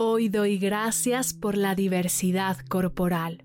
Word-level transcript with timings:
Hoy 0.00 0.28
doy 0.28 0.58
gracias 0.58 1.34
por 1.34 1.56
la 1.56 1.74
diversidad 1.74 2.56
corporal. 2.68 3.44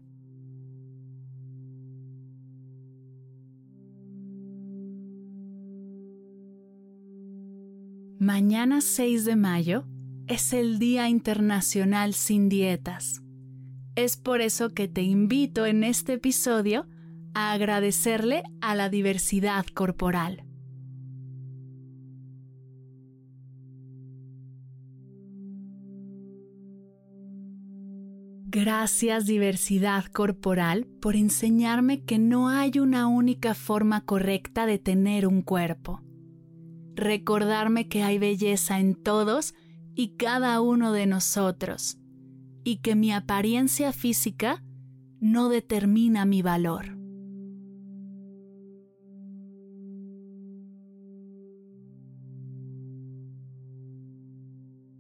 Mañana 8.20 8.82
6 8.82 9.26
de 9.26 9.36
mayo 9.36 9.86
es 10.28 10.54
el 10.54 10.78
Día 10.78 11.10
Internacional 11.10 12.14
sin 12.14 12.50
Dietas. 12.50 13.24
Es 13.96 14.16
por 14.16 14.40
eso 14.40 14.76
que 14.76 14.88
te 14.88 15.02
invito 15.02 15.66
en 15.66 15.84
este 15.84 16.14
episodio 16.14 16.86
a 17.34 17.54
agradecerle 17.54 18.44
a 18.62 18.76
la 18.76 18.90
diversidad 18.90 19.66
corporal. 19.74 20.46
Gracias 28.56 29.26
diversidad 29.26 30.06
corporal 30.06 30.86
por 31.02 31.16
enseñarme 31.16 32.04
que 32.04 32.20
no 32.20 32.50
hay 32.50 32.78
una 32.78 33.08
única 33.08 33.56
forma 33.56 34.02
correcta 34.06 34.68
de 34.68 34.78
tener 34.78 35.26
un 35.26 35.42
cuerpo. 35.42 36.04
Recordarme 36.94 37.88
que 37.88 38.04
hay 38.04 38.20
belleza 38.20 38.80
en 38.80 38.94
todos 38.94 39.56
y 39.96 40.18
cada 40.18 40.62
uno 40.62 40.92
de 40.92 41.08
nosotros 41.08 41.98
y 42.64 42.78
que 42.84 42.94
mi 42.94 43.12
apariencia 43.12 43.92
física 43.92 44.64
no 45.20 45.50
determina 45.50 46.26
mi 46.26 46.44
valor. 46.44 46.96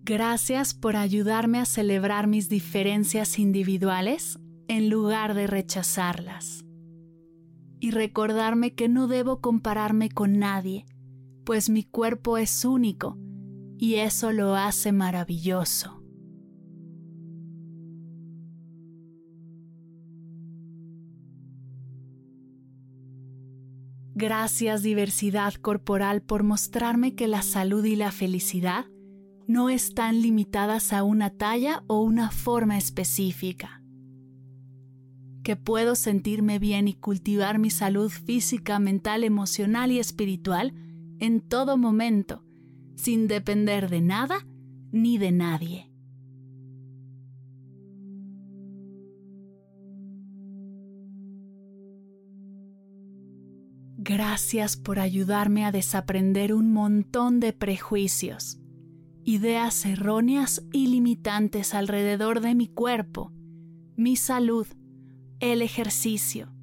Gracias 0.05 0.73
por 0.73 0.97
ayudarme 0.97 1.59
a 1.59 1.65
celebrar 1.65 2.27
mis 2.27 2.49
diferencias 2.49 3.39
individuales 3.39 4.37
en 4.67 4.89
lugar 4.89 5.33
de 5.33 5.47
rechazarlas. 5.47 6.65
Y 7.79 7.91
recordarme 7.91 8.75
que 8.75 8.89
no 8.89 9.07
debo 9.07 9.39
compararme 9.39 10.09
con 10.09 10.39
nadie, 10.39 10.85
pues 11.45 11.69
mi 11.69 11.85
cuerpo 11.85 12.37
es 12.37 12.65
único 12.65 13.17
y 13.77 13.95
eso 13.95 14.33
lo 14.33 14.55
hace 14.55 14.91
maravilloso. 14.91 16.03
Gracias 24.15 24.83
diversidad 24.83 25.53
corporal 25.53 26.21
por 26.21 26.43
mostrarme 26.43 27.15
que 27.15 27.29
la 27.29 27.41
salud 27.41 27.85
y 27.85 27.95
la 27.95 28.11
felicidad 28.11 28.85
no 29.47 29.69
están 29.69 30.21
limitadas 30.21 30.93
a 30.93 31.03
una 31.03 31.29
talla 31.29 31.83
o 31.87 32.01
una 32.01 32.31
forma 32.31 32.77
específica. 32.77 33.81
Que 35.43 35.55
puedo 35.55 35.95
sentirme 35.95 36.59
bien 36.59 36.87
y 36.87 36.93
cultivar 36.93 37.59
mi 37.59 37.69
salud 37.69 38.09
física, 38.09 38.79
mental, 38.79 39.23
emocional 39.23 39.91
y 39.91 39.99
espiritual 39.99 40.73
en 41.19 41.41
todo 41.41 41.77
momento, 41.77 42.43
sin 42.95 43.27
depender 43.27 43.89
de 43.89 44.01
nada 44.01 44.47
ni 44.91 45.17
de 45.17 45.31
nadie. 45.31 45.89
Gracias 53.97 54.75
por 54.75 54.99
ayudarme 54.99 55.65
a 55.65 55.71
desaprender 55.71 56.53
un 56.53 56.73
montón 56.73 57.39
de 57.39 57.53
prejuicios 57.53 58.59
ideas 59.25 59.85
erróneas 59.85 60.63
y 60.71 60.87
limitantes 60.87 61.73
alrededor 61.73 62.41
de 62.41 62.55
mi 62.55 62.67
cuerpo, 62.67 63.31
mi 63.95 64.15
salud, 64.15 64.67
el 65.39 65.61
ejercicio. 65.61 66.53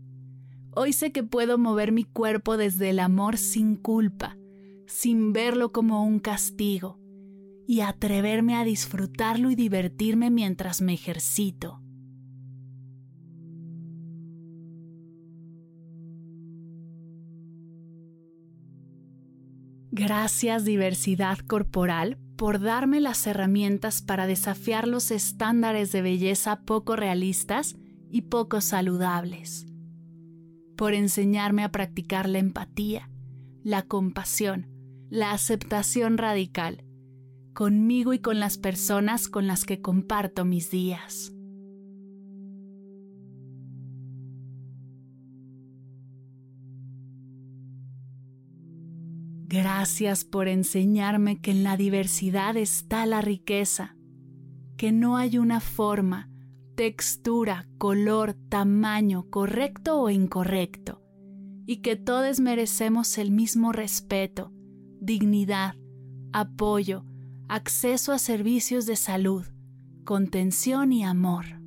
Hoy 0.72 0.93
sé 0.93 1.10
que 1.12 1.22
puedo 1.22 1.59
mover 1.59 1.93
mi 1.93 2.04
cuerpo 2.04 2.56
desde 2.56 2.91
el 2.91 2.98
amor 2.98 3.38
sin 3.38 3.76
culpa, 3.76 4.37
sin 4.87 5.32
verlo 5.32 5.72
como 5.72 6.04
un 6.04 6.19
castigo, 6.19 6.98
y 7.66 7.81
atreverme 7.81 8.56
a 8.56 8.65
disfrutarlo 8.65 9.50
y 9.50 9.54
divertirme 9.54 10.31
mientras 10.31 10.81
me 10.82 10.94
ejercito. 10.94 11.81
Gracias 19.92 20.65
diversidad 20.65 21.38
corporal 21.38 22.19
por 22.41 22.59
darme 22.59 23.01
las 23.01 23.27
herramientas 23.27 24.01
para 24.01 24.27
desafiar 24.27 24.89
los 24.89 25.11
estándares 25.11 25.93
de 25.93 26.01
belleza 26.01 26.62
poco 26.62 26.97
realistas 26.97 27.77
y 28.09 28.23
poco 28.23 28.62
saludables, 28.62 29.67
por 30.75 30.95
enseñarme 30.95 31.65
a 31.65 31.71
practicar 31.71 32.31
la 32.31 32.39
empatía, 32.39 33.11
la 33.62 33.83
compasión, 33.83 34.69
la 35.11 35.33
aceptación 35.33 36.17
radical, 36.17 36.83
conmigo 37.53 38.15
y 38.15 38.21
con 38.21 38.41
las 38.41 38.57
personas 38.57 39.28
con 39.28 39.47
las 39.47 39.66
que 39.66 39.83
comparto 39.83 40.47
mis 40.47 40.71
días. 40.71 41.34
Gracias 49.80 50.27
por 50.27 50.47
enseñarme 50.47 51.41
que 51.41 51.53
en 51.53 51.65
la 51.65 51.78
diversidad 51.78 52.54
está 52.59 53.06
la 53.06 53.22
riqueza, 53.22 53.97
que 54.77 54.92
no 54.92 55.16
hay 55.16 55.38
una 55.38 55.59
forma, 55.60 56.28
textura, 56.77 57.66
color, 57.78 58.34
tamaño 58.50 59.30
correcto 59.30 59.98
o 59.98 60.10
incorrecto, 60.10 61.03
y 61.65 61.78
que 61.78 61.97
todos 61.97 62.41
merecemos 62.41 63.16
el 63.16 63.30
mismo 63.30 63.72
respeto, 63.72 64.53
dignidad, 65.00 65.77
apoyo, 66.34 67.06
acceso 67.48 68.12
a 68.12 68.18
servicios 68.18 68.84
de 68.84 68.97
salud, 68.97 69.47
contención 70.04 70.92
y 70.92 71.04
amor. 71.04 71.59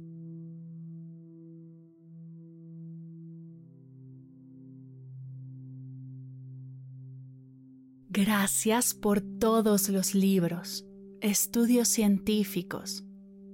Gracias 8.15 8.93
por 8.93 9.21
todos 9.21 9.89
los 9.89 10.13
libros, 10.13 10.85
estudios 11.19 11.87
científicos, 11.87 13.03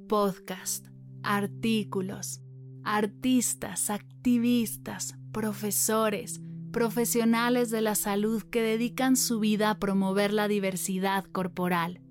podcast, 0.09 0.85
artículos, 1.23 2.41
artistas, 2.83 3.89
activistas, 3.89 5.15
profesores, 5.31 6.41
profesionales 6.73 7.69
de 7.69 7.79
la 7.79 7.95
salud 7.95 8.43
que 8.43 8.61
dedican 8.61 9.15
su 9.15 9.39
vida 9.39 9.69
a 9.69 9.79
promover 9.79 10.33
la 10.33 10.49
diversidad 10.49 11.23
corporal. 11.23 12.01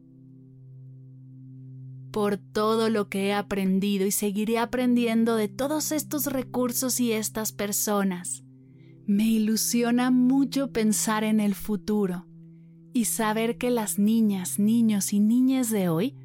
Por 2.11 2.39
todo 2.39 2.89
lo 2.89 3.11
que 3.11 3.27
he 3.27 3.35
aprendido 3.35 4.07
y 4.07 4.11
seguiré 4.11 4.57
aprendiendo 4.57 5.37
de 5.37 5.49
todos 5.49 5.93
estos 5.93 6.25
recursos 6.25 6.99
y 6.99 7.13
estas 7.13 7.53
personas. 7.53 8.43
Me 9.05 9.27
ilusiona 9.27 10.11
mucho 10.11 10.73
pensar 10.73 11.25
en 11.25 11.41
el 11.41 11.55
futuro 11.55 12.25
y 12.93 13.05
saber 13.05 13.59
que 13.59 13.71
las 13.71 13.99
niñas, 13.99 14.59
niños 14.59 15.13
y 15.13 15.21
niñas 15.21 15.71
de 15.71 15.89
hoy 15.89 16.17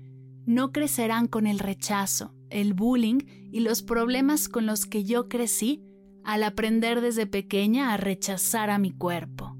no 0.45 0.71
crecerán 0.71 1.27
con 1.27 1.48
el 1.48 1.60
rechazo, 1.60 2.33
el 2.50 2.74
bullying 2.74 3.19
y 3.51 3.62
los 3.62 3.81
problemas 3.81 4.50
con 4.50 4.65
los 4.65 4.86
que 4.86 5.04
yo 5.04 5.30
crecí 5.30 5.83
al 6.24 6.44
aprender 6.44 7.01
desde 7.01 7.27
pequeña 7.27 7.94
a 7.94 7.98
rechazar 7.98 8.69
a 8.69 8.80
mi 8.80 8.92
cuerpo. 8.92 9.57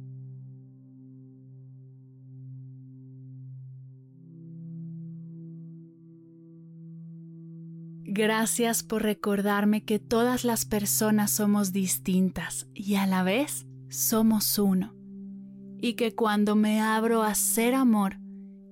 Gracias 8.16 8.84
por 8.84 9.02
recordarme 9.02 9.84
que 9.84 9.98
todas 9.98 10.46
las 10.46 10.66
personas 10.66 11.32
somos 11.32 11.74
distintas 11.74 12.68
y 12.76 12.96
a 12.96 13.08
la 13.08 13.24
vez 13.24 13.66
somos 13.90 14.60
uno. 14.60 15.03
Y 15.84 15.96
que 15.96 16.16
cuando 16.16 16.56
me 16.56 16.80
abro 16.80 17.24
a 17.24 17.36
ser 17.36 17.76
amor 17.76 18.18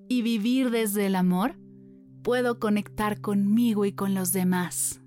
y 0.08 0.22
vivir 0.22 0.72
desde 0.72 1.08
el 1.08 1.18
amor, 1.18 1.60
puedo 2.24 2.58
conectar 2.58 3.19
conmigo 3.19 3.84
y 3.84 3.92
con 3.92 4.13
los 4.13 4.31
demás. 4.31 5.02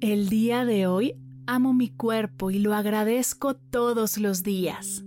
El 0.00 0.28
día 0.28 0.64
de 0.64 0.88
hoy 0.88 1.14
amo 1.46 1.72
mi 1.72 1.88
cuerpo 1.88 2.50
y 2.50 2.58
lo 2.58 2.74
agradezco 2.74 3.54
todos 3.54 4.18
los 4.18 4.42
días. 4.42 5.04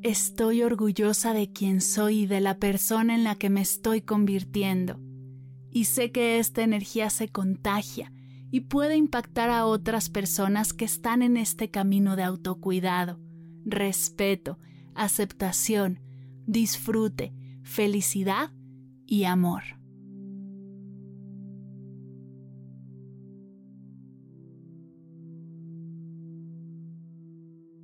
Estoy 0.00 0.62
orgullosa 0.62 1.34
de 1.34 1.52
quien 1.52 1.82
soy 1.82 2.20
y 2.20 2.26
de 2.26 2.40
la 2.40 2.56
persona 2.56 3.14
en 3.14 3.24
la 3.24 3.34
que 3.34 3.50
me 3.50 3.60
estoy 3.60 4.00
convirtiendo. 4.00 5.05
Y 5.76 5.84
sé 5.84 6.10
que 6.10 6.38
esta 6.38 6.62
energía 6.62 7.10
se 7.10 7.28
contagia 7.28 8.10
y 8.50 8.60
puede 8.60 8.96
impactar 8.96 9.50
a 9.50 9.66
otras 9.66 10.08
personas 10.08 10.72
que 10.72 10.86
están 10.86 11.20
en 11.20 11.36
este 11.36 11.70
camino 11.70 12.16
de 12.16 12.22
autocuidado, 12.22 13.20
respeto, 13.66 14.58
aceptación, 14.94 16.00
disfrute, 16.46 17.34
felicidad 17.62 18.52
y 19.04 19.24
amor. 19.24 19.64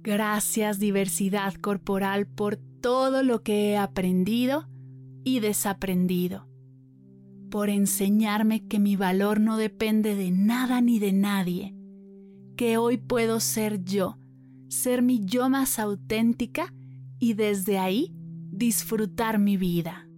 Gracias 0.02 0.78
diversidad 0.78 1.52
corporal 1.56 2.26
por 2.26 2.56
todo 2.56 3.22
lo 3.22 3.42
que 3.42 3.72
he 3.72 3.76
aprendido 3.76 4.66
y 5.24 5.40
desaprendido, 5.40 6.48
por 7.52 7.68
enseñarme 7.68 8.66
que 8.66 8.78
mi 8.78 8.96
valor 8.96 9.38
no 9.38 9.58
depende 9.58 10.16
de 10.16 10.30
nada 10.30 10.80
ni 10.80 10.98
de 10.98 11.12
nadie, 11.12 11.76
que 12.56 12.78
hoy 12.78 12.96
puedo 12.96 13.40
ser 13.40 13.84
yo, 13.84 14.16
ser 14.68 15.02
mi 15.02 15.20
yo 15.22 15.50
más 15.50 15.78
auténtica 15.78 16.72
y 17.18 17.34
desde 17.34 17.78
ahí 17.78 18.16
disfrutar 18.50 19.38
mi 19.38 19.58
vida. 19.58 20.08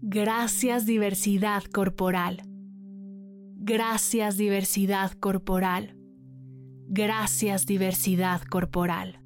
Gracias 0.00 0.86
diversidad 0.86 1.62
corporal. 1.64 2.40
Gracias 3.58 4.38
diversidad 4.38 5.12
corporal. 5.12 5.94
Gracias 6.88 7.66
diversidad 7.66 8.40
corporal. 8.40 9.25